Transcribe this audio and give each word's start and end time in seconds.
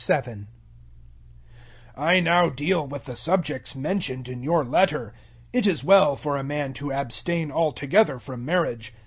007:001 0.03 0.45
I 1.95 2.19
now 2.21 2.49
deal 2.49 2.87
with 2.87 3.05
the 3.05 3.15
subjects 3.15 3.75
mentioned 3.75 4.27
in 4.27 4.41
your 4.41 4.65
letter. 4.65 5.13
It 5.53 5.67
is 5.67 5.83
well 5.83 6.15
for 6.15 6.37
a 6.37 6.43
man 6.43 6.73
to 6.73 6.91
abstain 6.91 7.51
altogether 7.51 8.17
from 8.17 8.43
marriage. 8.43 8.95